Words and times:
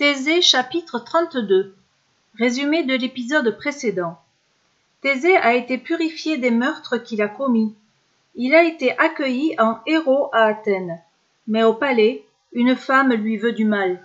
Thésée 0.00 0.40
chapitre 0.40 0.98
32 0.98 1.74
Résumé 2.38 2.84
de 2.84 2.94
l'épisode 2.94 3.54
précédent. 3.58 4.18
Thésée 5.02 5.36
a 5.36 5.52
été 5.52 5.76
purifié 5.76 6.38
des 6.38 6.50
meurtres 6.50 6.96
qu'il 6.96 7.20
a 7.20 7.28
commis. 7.28 7.74
Il 8.34 8.54
a 8.54 8.64
été 8.64 8.98
accueilli 8.98 9.54
en 9.58 9.78
héros 9.86 10.30
à 10.32 10.46
Athènes. 10.46 11.02
Mais 11.46 11.64
au 11.64 11.74
palais, 11.74 12.24
une 12.54 12.76
femme 12.76 13.12
lui 13.12 13.36
veut 13.36 13.52
du 13.52 13.66
mal. 13.66 14.00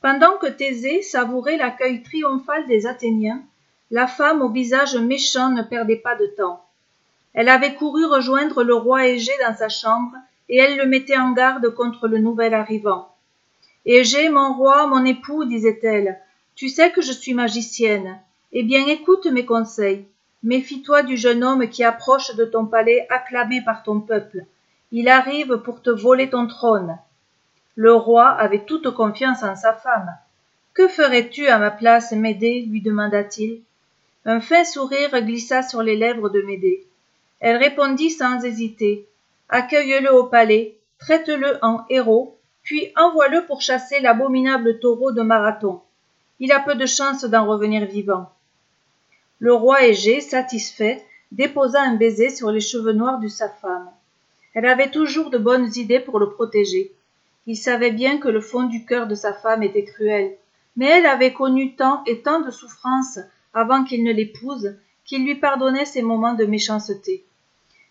Pendant 0.00 0.38
que 0.38 0.46
Thésée 0.46 1.02
savourait 1.02 1.58
l'accueil 1.58 2.02
triomphal 2.02 2.66
des 2.66 2.86
Athéniens, 2.86 3.42
la 3.90 4.06
femme 4.06 4.40
au 4.40 4.48
visage 4.48 4.96
méchant 4.96 5.50
ne 5.50 5.60
perdait 5.60 5.96
pas 5.96 6.16
de 6.16 6.28
temps. 6.28 6.64
Elle 7.34 7.50
avait 7.50 7.74
couru 7.74 8.06
rejoindre 8.06 8.64
le 8.64 8.74
roi 8.74 9.06
Égée 9.06 9.36
dans 9.46 9.54
sa 9.54 9.68
chambre, 9.68 10.16
et 10.48 10.56
elle 10.56 10.78
le 10.78 10.86
mettait 10.86 11.18
en 11.18 11.32
garde 11.32 11.68
contre 11.74 12.08
le 12.08 12.16
nouvel 12.16 12.54
arrivant. 12.54 13.11
Égée, 13.84 14.28
mon 14.28 14.54
roi, 14.54 14.86
mon 14.86 15.04
époux, 15.04 15.44
disait-elle, 15.44 16.20
tu 16.54 16.68
sais 16.68 16.92
que 16.92 17.02
je 17.02 17.12
suis 17.12 17.34
magicienne. 17.34 18.18
Eh 18.52 18.62
bien, 18.62 18.86
écoute 18.86 19.26
mes 19.26 19.44
conseils. 19.44 20.06
Méfie-toi 20.42 21.02
du 21.02 21.16
jeune 21.16 21.42
homme 21.42 21.68
qui 21.68 21.82
approche 21.82 22.34
de 22.36 22.44
ton 22.44 22.66
palais 22.66 23.06
acclamé 23.10 23.60
par 23.62 23.82
ton 23.82 24.00
peuple. 24.00 24.44
Il 24.90 25.08
arrive 25.08 25.58
pour 25.58 25.82
te 25.82 25.90
voler 25.90 26.30
ton 26.30 26.46
trône. 26.46 26.98
Le 27.74 27.94
roi 27.94 28.28
avait 28.28 28.64
toute 28.64 28.90
confiance 28.90 29.42
en 29.42 29.56
sa 29.56 29.72
femme. 29.72 30.14
Que 30.74 30.88
ferais-tu 30.88 31.48
à 31.48 31.58
ma 31.58 31.70
place, 31.70 32.12
Médée 32.12 32.62
lui 32.62 32.82
demanda-t-il. 32.82 33.62
Un 34.24 34.40
fin 34.40 34.64
sourire 34.64 35.20
glissa 35.22 35.62
sur 35.62 35.82
les 35.82 35.96
lèvres 35.96 36.28
de 36.28 36.42
Médée. 36.42 36.86
Elle 37.40 37.56
répondit 37.56 38.10
sans 38.10 38.44
hésiter. 38.44 39.06
Accueille-le 39.48 40.12
au 40.12 40.24
palais, 40.24 40.76
traite-le 40.98 41.58
en 41.62 41.84
héros, 41.90 42.38
puis 42.62 42.92
envoie-le 42.96 43.44
pour 43.46 43.60
chasser 43.60 44.00
l'abominable 44.00 44.78
taureau 44.78 45.12
de 45.12 45.22
Marathon. 45.22 45.80
Il 46.40 46.52
a 46.52 46.60
peu 46.60 46.74
de 46.74 46.86
chance 46.86 47.24
d'en 47.24 47.46
revenir 47.46 47.84
vivant. 47.86 48.30
Le 49.38 49.52
roi 49.52 49.84
Égée, 49.86 50.20
satisfait, 50.20 51.04
déposa 51.32 51.82
un 51.82 51.96
baiser 51.96 52.30
sur 52.30 52.50
les 52.50 52.60
cheveux 52.60 52.92
noirs 52.92 53.18
de 53.18 53.28
sa 53.28 53.48
femme. 53.48 53.90
Elle 54.54 54.66
avait 54.66 54.90
toujours 54.90 55.30
de 55.30 55.38
bonnes 55.38 55.70
idées 55.76 56.00
pour 56.00 56.18
le 56.18 56.30
protéger. 56.30 56.92
Il 57.46 57.56
savait 57.56 57.90
bien 57.90 58.18
que 58.18 58.28
le 58.28 58.40
fond 58.40 58.64
du 58.64 58.84
cœur 58.84 59.06
de 59.06 59.14
sa 59.14 59.32
femme 59.32 59.62
était 59.62 59.84
cruel, 59.84 60.36
mais 60.76 60.86
elle 60.86 61.06
avait 61.06 61.32
connu 61.32 61.74
tant 61.74 62.04
et 62.06 62.20
tant 62.20 62.40
de 62.40 62.50
souffrances 62.50 63.18
avant 63.54 63.84
qu'il 63.84 64.04
ne 64.04 64.12
l'épouse 64.12 64.76
qu'il 65.04 65.24
lui 65.24 65.34
pardonnait 65.34 65.84
ses 65.84 66.02
moments 66.02 66.34
de 66.34 66.44
méchanceté. 66.44 67.24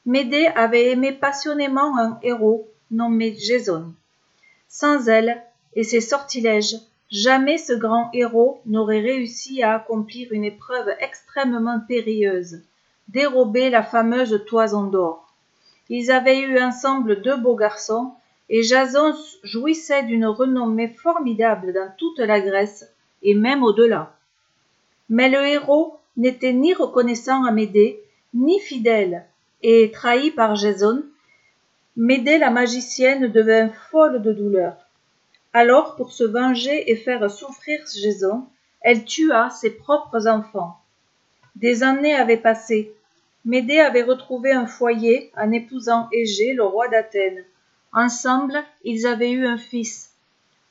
Médée 0.06 0.48
avait 0.56 0.90
aimé 0.92 1.12
passionnément 1.12 1.98
un 1.98 2.18
héros 2.24 2.68
nommé 2.90 3.36
Jason. 3.38 3.94
Sans 4.74 5.10
elle 5.10 5.44
et 5.76 5.84
ses 5.84 6.00
sortilèges, 6.00 6.78
jamais 7.12 7.58
ce 7.58 7.74
grand 7.74 8.10
héros 8.14 8.62
n'aurait 8.66 9.02
réussi 9.02 9.62
à 9.62 9.76
accomplir 9.76 10.32
une 10.32 10.46
épreuve 10.46 10.88
extrêmement 11.02 11.82
périlleuse, 11.86 12.62
dérober 13.10 13.70
la 13.70 13.84
fameuse 13.84 14.46
toison 14.48 14.86
d'or. 14.86 15.28
Ils 15.90 16.10
avaient 16.10 16.40
eu 16.40 16.58
ensemble 16.62 17.22
deux 17.22 17.36
beaux 17.36 17.58
garçons, 17.58 18.14
et 18.48 18.64
Jason 18.64 19.14
jouissait 19.44 20.04
d'une 20.04 20.26
renommée 20.26 20.88
formidable 20.88 21.74
dans 21.74 21.92
toute 21.98 22.20
la 22.20 22.40
Grèce, 22.40 22.90
et 23.24 23.34
même 23.34 23.64
au-delà. 23.64 24.16
Mais 25.10 25.28
le 25.28 25.46
héros 25.46 25.98
n'était 26.16 26.54
ni 26.54 26.74
reconnaissant 26.74 27.44
à 27.44 27.52
Médée, 27.52 28.02
ni 28.34 28.58
fidèle, 28.62 29.26
et 29.64 29.92
trahi 29.92 30.32
par 30.32 30.56
Jason, 30.56 31.04
Médée 31.98 32.38
la 32.38 32.52
magicienne 32.52 33.28
devint 33.28 33.68
folle 33.68 34.22
de 34.22 34.32
douleur. 34.32 34.78
Alors, 35.52 35.98
pour 35.98 36.14
se 36.14 36.24
venger 36.24 36.90
et 36.90 36.96
faire 36.96 37.30
souffrir 37.30 37.82
Jason, 37.94 38.48
elle 38.80 39.04
tua 39.04 39.50
ses 39.50 39.72
propres 39.72 40.26
enfants. 40.26 40.80
Des 41.58 41.84
années 41.84 42.16
avaient 42.16 42.38
passé. 42.38 42.94
Médée 43.44 43.82
avait 43.82 44.04
retrouvé 44.04 44.54
un 44.54 44.68
foyer 44.68 45.34
en 45.36 45.52
épousant 45.52 46.08
Égée, 46.14 46.54
le 46.54 46.64
roi 46.64 46.88
d'Athènes. 46.88 47.44
Ensemble, 47.92 48.64
ils 48.86 49.06
avaient 49.06 49.32
eu 49.32 49.46
un 49.46 49.58
fils. 49.58 50.14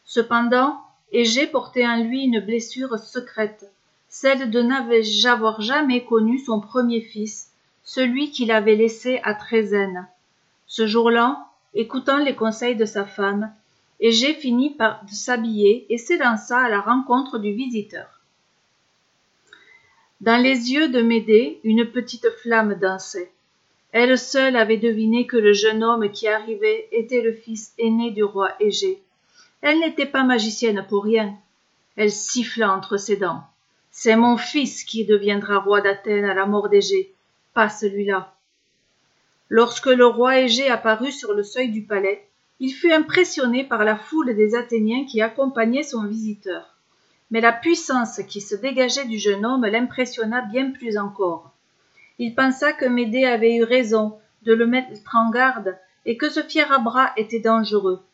Cependant, 0.06 0.80
Égée 1.12 1.46
portait 1.46 1.86
en 1.86 2.02
lui 2.02 2.22
une 2.22 2.40
blessure 2.40 2.98
secrète, 2.98 3.70
celle 4.08 4.50
de 4.50 4.62
n'avoir 4.62 5.60
jamais 5.60 6.02
connu 6.02 6.38
son 6.38 6.60
premier 6.60 7.02
fils, 7.02 7.50
celui 7.84 8.30
qu'il 8.30 8.50
avait 8.50 8.74
laissé 8.74 9.20
à 9.22 9.34
Trézène. 9.34 10.08
Ce 10.70 10.86
jour-là, 10.86 11.48
écoutant 11.74 12.18
les 12.18 12.36
conseils 12.36 12.76
de 12.76 12.84
sa 12.84 13.04
femme, 13.04 13.52
Égée 13.98 14.34
finit 14.34 14.70
par 14.70 15.02
s'habiller 15.10 15.84
et 15.90 15.98
s'élança 15.98 16.58
à 16.58 16.68
la 16.68 16.80
rencontre 16.80 17.38
du 17.38 17.52
visiteur. 17.52 18.20
Dans 20.20 20.40
les 20.40 20.72
yeux 20.72 20.88
de 20.88 21.02
Médée, 21.02 21.58
une 21.64 21.84
petite 21.84 22.30
flamme 22.42 22.76
dansait. 22.76 23.32
Elle 23.90 24.16
seule 24.16 24.54
avait 24.54 24.76
deviné 24.76 25.26
que 25.26 25.36
le 25.36 25.52
jeune 25.52 25.82
homme 25.82 26.08
qui 26.12 26.28
arrivait 26.28 26.88
était 26.92 27.20
le 27.20 27.32
fils 27.32 27.74
aîné 27.76 28.12
du 28.12 28.22
roi 28.22 28.52
Égée. 28.60 29.02
Elle 29.62 29.80
n'était 29.80 30.06
pas 30.06 30.22
magicienne 30.22 30.86
pour 30.88 31.02
rien. 31.02 31.34
Elle 31.96 32.12
siffla 32.12 32.72
entre 32.72 32.96
ses 32.96 33.16
dents. 33.16 33.42
C'est 33.90 34.14
mon 34.14 34.36
fils 34.36 34.84
qui 34.84 35.04
deviendra 35.04 35.58
roi 35.58 35.80
d'Athènes 35.80 36.26
à 36.26 36.34
la 36.34 36.46
mort 36.46 36.68
d'Égée 36.68 37.12
pas 37.54 37.68
celui-là. 37.68 38.32
Lorsque 39.52 39.86
le 39.86 40.06
roi 40.06 40.38
Égée 40.38 40.70
apparut 40.70 41.10
sur 41.10 41.34
le 41.34 41.42
seuil 41.42 41.70
du 41.70 41.82
palais, 41.82 42.24
il 42.60 42.70
fut 42.70 42.92
impressionné 42.92 43.64
par 43.64 43.84
la 43.84 43.96
foule 43.96 44.36
des 44.36 44.54
Athéniens 44.54 45.04
qui 45.06 45.20
accompagnaient 45.20 45.82
son 45.82 46.04
visiteur. 46.04 46.76
Mais 47.32 47.40
la 47.40 47.52
puissance 47.52 48.20
qui 48.28 48.40
se 48.40 48.54
dégageait 48.54 49.06
du 49.06 49.18
jeune 49.18 49.44
homme 49.44 49.66
l'impressionna 49.66 50.42
bien 50.42 50.70
plus 50.70 50.96
encore. 50.96 51.50
Il 52.20 52.36
pensa 52.36 52.72
que 52.72 52.84
Médée 52.84 53.24
avait 53.24 53.56
eu 53.56 53.64
raison 53.64 54.18
de 54.42 54.54
le 54.54 54.68
mettre 54.68 55.16
en 55.16 55.30
garde 55.30 55.76
et 56.06 56.16
que 56.16 56.30
ce 56.30 56.44
fier 56.44 56.70
à 56.70 56.78
bras 56.78 57.10
était 57.16 57.40
dangereux. 57.40 58.04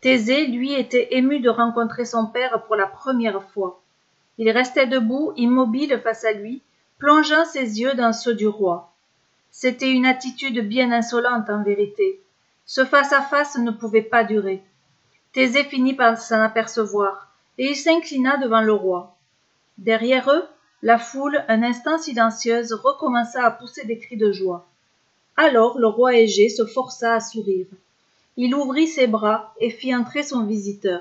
Thésée, 0.00 0.46
lui, 0.46 0.72
était 0.72 1.08
ému 1.16 1.40
de 1.40 1.50
rencontrer 1.50 2.06
son 2.06 2.26
père 2.26 2.62
pour 2.62 2.76
la 2.76 2.86
première 2.86 3.42
fois. 3.50 3.82
Il 4.38 4.48
restait 4.50 4.86
debout, 4.86 5.34
immobile 5.36 6.00
face 6.02 6.24
à 6.24 6.32
lui, 6.32 6.62
plongeant 6.98 7.44
ses 7.44 7.78
yeux 7.78 7.92
dans 7.92 8.14
ceux 8.14 8.34
du 8.34 8.46
roi. 8.46 8.95
C'était 9.58 9.90
une 9.90 10.04
attitude 10.04 10.68
bien 10.68 10.92
insolente 10.92 11.48
en 11.48 11.62
vérité. 11.62 12.20
Ce 12.66 12.84
face-à-face 12.84 13.56
ne 13.56 13.70
pouvait 13.70 14.02
pas 14.02 14.22
durer. 14.22 14.62
Thésée 15.32 15.64
finit 15.64 15.94
par 15.94 16.18
s'en 16.18 16.42
apercevoir, 16.42 17.32
et 17.56 17.70
il 17.70 17.74
s'inclina 17.74 18.36
devant 18.36 18.60
le 18.60 18.74
roi. 18.74 19.16
Derrière 19.78 20.30
eux, 20.30 20.44
la 20.82 20.98
foule, 20.98 21.42
un 21.48 21.62
instant 21.62 21.96
silencieuse, 21.96 22.74
recommença 22.74 23.46
à 23.46 23.50
pousser 23.50 23.86
des 23.86 23.98
cris 23.98 24.18
de 24.18 24.30
joie. 24.30 24.68
Alors 25.38 25.78
le 25.78 25.86
roi 25.86 26.14
Égée 26.14 26.50
se 26.50 26.66
força 26.66 27.14
à 27.14 27.20
sourire. 27.20 27.68
Il 28.36 28.54
ouvrit 28.54 28.88
ses 28.88 29.06
bras 29.06 29.54
et 29.58 29.70
fit 29.70 29.96
entrer 29.96 30.22
son 30.22 30.44
visiteur. 30.44 31.00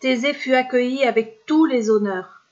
Thésée 0.00 0.32
fut 0.32 0.54
accueilli 0.54 1.04
avec 1.04 1.44
tous 1.44 1.66
les 1.66 1.90
honneurs. 1.90 2.46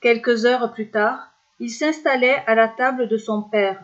Quelques 0.00 0.46
heures 0.46 0.72
plus 0.72 0.88
tard, 0.88 1.30
il 1.60 1.70
s'installait 1.70 2.42
à 2.46 2.54
la 2.54 2.68
table 2.68 3.06
de 3.06 3.18
son 3.18 3.42
père. 3.42 3.82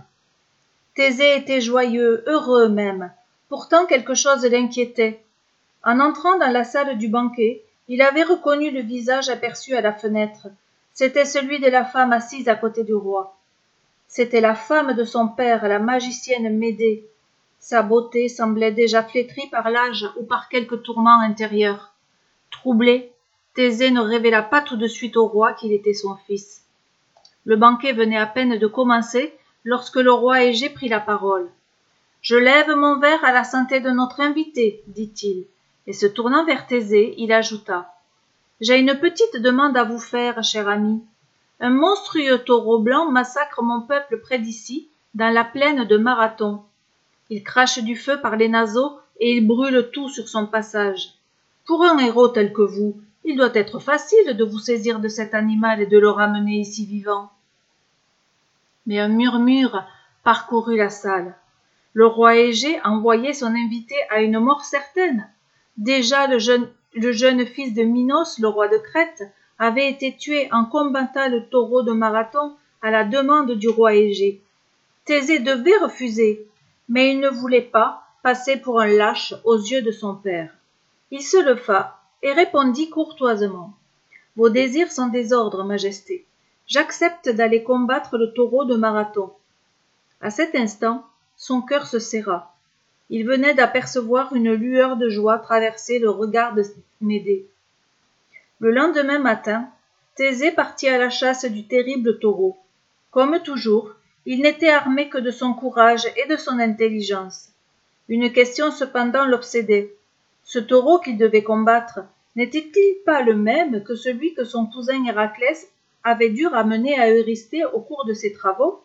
Thésée 0.95 1.37
était 1.37 1.63
joyeux, 1.63 2.23
heureux 2.27 2.69
même. 2.69 3.11
Pourtant 3.49 3.87
quelque 3.87 4.15
chose 4.15 4.45
l'inquiétait. 4.45 5.23
En 5.83 6.01
entrant 6.01 6.39
dans 6.39 6.51
la 6.51 6.65
salle 6.65 6.99
du 6.99 7.09
banquet, 7.09 7.65
il 7.89 8.03
avait 8.03 8.23
reconnu 8.23 8.71
le 8.71 8.81
visage 8.81 9.31
aperçu 9.31 9.75
à 9.75 9.81
la 9.81 9.93
fenêtre. 9.93 10.49
C'était 10.93 11.25
celui 11.25 11.61
de 11.61 11.69
la 11.69 11.85
femme 11.85 12.13
assise 12.13 12.49
à 12.49 12.55
côté 12.55 12.85
du 12.85 12.95
roi. 12.95 13.37
C'était 14.07 14.43
la 14.43 14.55
femme 14.55 14.93
de 14.93 15.05
son 15.05 15.29
père, 15.29 15.67
la 15.67 15.79
magicienne 15.79 16.59
Médée. 16.59 17.07
Sa 17.59 17.83
beauté 17.83 18.29
semblait 18.29 18.73
déjà 18.73 19.03
flétrie 19.03 19.49
par 19.49 19.71
l'âge 19.71 20.07
ou 20.19 20.25
par 20.25 20.51
quelque 20.51 20.75
tourment 20.75 21.21
intérieur. 21.21 21.95
Troublé, 22.51 23.13
Thésée 23.55 23.91
ne 23.91 24.01
révéla 24.01 24.43
pas 24.43 24.61
tout 24.61 24.77
de 24.77 24.87
suite 24.87 25.17
au 25.17 25.27
roi 25.27 25.55
qu'il 25.55 25.73
était 25.73 25.95
son 25.95 26.17
fils. 26.27 26.65
Le 27.45 27.57
banquet 27.57 27.93
venait 27.93 28.19
à 28.19 28.27
peine 28.27 28.59
de 28.59 28.67
commencer 28.67 29.35
lorsque 29.65 29.97
le 29.97 30.13
roi 30.13 30.45
Égée 30.45 30.71
prit 30.71 30.89
la 30.89 31.01
parole. 31.01 31.49
Je 32.21 32.37
lève 32.37 32.71
mon 32.71 32.99
verre 32.99 33.25
à 33.25 33.33
la 33.33 33.45
santé 33.45 33.81
de 33.81 33.91
notre 33.91 34.21
invité, 34.21 34.83
dit-il, 34.87 35.45
et 35.87 35.93
se 35.93 36.07
tournant 36.07 36.45
vers 36.45 36.67
Thésée, 36.67 37.15
il 37.19 37.33
ajouta. 37.33 37.93
J'ai 38.61 38.79
une 38.79 38.99
petite 38.99 39.37
demande 39.39 39.77
à 39.77 39.85
vous 39.85 39.99
faire, 39.99 40.43
cher 40.45 40.69
ami. 40.69 41.03
Un 41.59 41.71
monstrueux 41.71 42.39
taureau 42.39 42.79
blanc 42.79 43.11
massacre 43.11 43.63
mon 43.63 43.81
peuple 43.81 44.21
près 44.21 44.39
d'ici, 44.39 44.89
dans 45.15 45.33
la 45.33 45.45
plaine 45.45 45.85
de 45.85 45.97
Marathon. 45.97 46.63
Il 47.29 47.43
crache 47.43 47.83
du 47.83 47.97
feu 47.97 48.21
par 48.21 48.37
les 48.37 48.49
naseaux 48.49 48.99
et 49.19 49.37
il 49.37 49.47
brûle 49.47 49.91
tout 49.93 50.09
sur 50.09 50.29
son 50.29 50.47
passage. 50.47 51.15
Pour 51.65 51.85
un 51.85 51.99
héros 51.99 52.29
tel 52.29 52.53
que 52.53 52.63
vous, 52.63 53.01
il 53.25 53.37
doit 53.37 53.55
être 53.55 53.79
facile 53.79 54.37
de 54.37 54.45
vous 54.45 54.59
saisir 54.59 55.01
de 55.01 55.09
cet 55.09 55.35
animal 55.35 55.81
et 55.81 55.87
de 55.87 55.99
le 55.99 56.11
ramener 56.11 56.61
ici 56.61 56.87
vivant. 56.87 57.31
Mais 58.87 58.99
un 58.99 59.09
murmure 59.09 59.85
parcourut 60.25 60.77
la 60.77 60.91
salle. 60.91 61.35
Le 61.95 62.07
roi 62.07 62.37
Égée 62.37 62.81
envoyait 62.85 63.33
son 63.33 63.55
invité 63.55 63.95
à 64.11 64.23
une 64.23 64.39
mort 64.39 64.65
certaine. 64.65 65.29
Déjà 65.77 66.27
le 66.27 66.39
jeune 66.39 67.47
fils 67.47 67.75
de 67.75 67.83
Minos, 67.83 68.39
le 68.39 68.49
roi 68.49 68.69
de 68.69 68.79
Crète, 68.79 69.23
avait 69.59 69.89
été 69.89 70.17
tué 70.17 70.49
en 70.53 70.65
combattant 70.65 71.29
le 71.29 71.49
taureau 71.49 71.83
de 71.83 71.93
Marathon 71.93 72.57
à 72.81 72.91
la 72.91 73.05
demande 73.05 73.53
du 73.53 73.69
roi 73.69 73.95
Égée. 73.95 74.43
Thésée 75.05 75.39
devait 75.39 75.77
refuser, 75.79 76.47
mais 76.89 77.13
il 77.13 77.21
ne 77.21 77.29
voulait 77.29 77.61
pas 77.61 78.03
passer 78.23 78.57
pour 78.57 78.81
un 78.81 78.87
lâche 78.87 79.35
aux 79.45 79.59
yeux 79.59 79.83
de 79.83 79.91
son 79.91 80.15
père. 80.15 80.53
Il 81.11 81.23
se 81.23 81.37
leva 81.37 82.01
et 82.23 82.33
répondit 82.33 82.89
courtoisement. 82.89 83.75
Vos 84.37 84.49
désirs 84.49 84.91
sont 84.91 85.09
des 85.09 85.33
ordres, 85.33 85.65
Majesté. 85.65 86.27
J'accepte 86.67 87.29
d'aller 87.29 87.63
combattre 87.63 88.19
le 88.19 88.33
taureau 88.33 88.65
de 88.65 88.77
Marathon. 88.77 89.33
À 90.21 90.31
cet 90.31 90.55
instant, 90.55 91.05
son 91.37 91.61
cœur 91.61 91.87
se 91.87 91.99
serra. 91.99 92.55
Il 93.11 93.27
venait 93.27 93.55
d'apercevoir 93.55 94.35
une 94.35 94.53
lueur 94.53 94.97
de 94.97 95.09
joie 95.09 95.39
traverser 95.39 95.99
le 95.99 96.11
regard 96.11 96.55
de 96.55 96.63
Médée. 97.01 97.47
Le 98.61 98.71
lendemain 98.71 99.19
matin, 99.19 99.69
Thésée 100.15 100.53
partit 100.53 100.89
à 100.89 100.99
la 100.99 101.11
chasse 101.11 101.45
du 101.47 101.67
terrible 101.67 102.19
taureau. 102.19 102.57
Comme 103.11 103.41
toujours, 103.43 103.95
il 104.25 104.43
n'était 104.43 104.69
armé 104.69 105.09
que 105.09 105.19
de 105.19 105.31
son 105.31 105.53
courage 105.55 106.07
et 106.17 106.29
de 106.29 106.37
son 106.37 106.59
intelligence. 106.59 107.49
Une 108.09 108.33
question 108.33 108.71
cependant 108.71 109.25
l'obsédait. 109.25 109.97
Ce 110.45 110.59
taureau 110.59 111.01
qu'il 111.01 111.19
devait 111.19 111.43
combattre 111.43 112.01
n'était-il 112.37 113.03
pas 113.05 113.23
le 113.23 113.35
même 113.35 113.83
que 113.83 113.95
celui 113.95 114.35
que 114.35 114.45
son 114.45 114.67
cousin 114.67 115.05
Héraclès 115.05 115.72
avait 116.05 116.31
dû 116.31 116.47
ramener 116.47 116.99
à 116.99 117.11
Eurysthée 117.11 117.65
au 117.65 117.81
cours 117.81 118.05
de 118.05 118.15
ses 118.15 118.33
travaux 118.33 118.83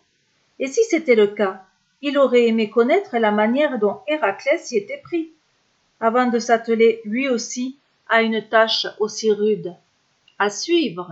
Et 0.59 0.67
si 0.67 0.83
c'était 0.83 1.15
le 1.15 1.27
cas, 1.27 1.63
il 2.01 2.17
aurait 2.17 2.47
aimé 2.47 2.69
connaître 2.69 3.17
la 3.17 3.31
manière 3.31 3.79
dont 3.79 4.01
Héraclès 4.07 4.71
y 4.71 4.77
était 4.77 5.01
pris, 5.03 5.31
avant 5.99 6.27
de 6.27 6.39
s'atteler 6.39 7.01
lui 7.05 7.27
aussi 7.27 7.77
à 8.07 8.21
une 8.21 8.47
tâche 8.47 8.87
aussi 8.99 9.31
rude. 9.31 9.73
À 10.39 10.49
suivre. 10.49 11.11